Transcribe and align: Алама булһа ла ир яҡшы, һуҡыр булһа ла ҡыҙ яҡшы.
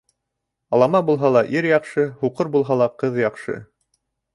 Алама 0.77 1.01
булһа 1.11 1.31
ла 1.37 1.45
ир 1.57 1.69
яҡшы, 1.73 2.09
һуҡыр 2.25 2.53
булһа 2.59 2.83
ла 2.85 2.93
ҡыҙ 3.05 3.25
яҡшы. 3.29 3.63